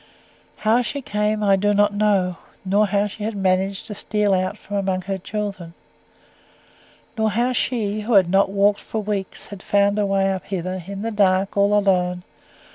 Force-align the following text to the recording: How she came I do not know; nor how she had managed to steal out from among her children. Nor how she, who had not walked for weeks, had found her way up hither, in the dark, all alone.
How 0.65 0.81
she 0.81 0.99
came 1.03 1.43
I 1.43 1.55
do 1.55 1.75
not 1.75 1.93
know; 1.93 2.37
nor 2.65 2.87
how 2.87 3.05
she 3.05 3.23
had 3.23 3.35
managed 3.35 3.85
to 3.85 3.93
steal 3.93 4.33
out 4.33 4.57
from 4.57 4.77
among 4.77 5.03
her 5.03 5.19
children. 5.19 5.75
Nor 7.19 7.29
how 7.29 7.51
she, 7.51 8.01
who 8.01 8.13
had 8.13 8.27
not 8.31 8.49
walked 8.49 8.79
for 8.79 8.99
weeks, 8.99 9.49
had 9.49 9.61
found 9.61 9.99
her 9.99 10.05
way 10.07 10.31
up 10.33 10.45
hither, 10.45 10.81
in 10.87 11.03
the 11.03 11.11
dark, 11.11 11.55
all 11.55 11.77
alone. 11.77 12.23